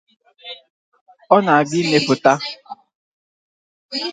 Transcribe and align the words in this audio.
About 1.29 1.71
is 1.73 2.07
unpaved. 2.09 2.25